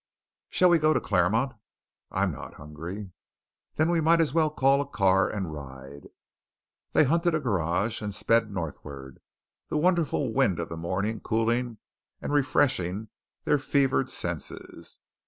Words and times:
"Shall 0.49 0.71
we 0.71 0.79
go 0.79 0.93
to 0.93 0.99
Claremont?" 0.99 1.53
"I'm 2.09 2.31
not 2.31 2.55
hungry." 2.55 3.11
"Then 3.75 3.87
we 3.91 4.01
might 4.01 4.19
as 4.19 4.33
well 4.33 4.49
call 4.49 4.81
a 4.81 4.87
car 4.87 5.29
and 5.29 5.53
ride." 5.53 6.09
They 6.93 7.03
hunted 7.03 7.35
a 7.35 7.39
garage 7.39 8.01
and 8.01 8.11
sped 8.11 8.49
northward, 8.49 9.19
the 9.69 9.77
wonderful 9.77 10.33
wind 10.33 10.59
of 10.59 10.69
the 10.69 10.75
morning 10.75 11.19
cooling 11.19 11.77
and 12.19 12.33
refreshing 12.33 13.09
their 13.43 13.59
fevered 13.59 14.09
senses. 14.09 14.97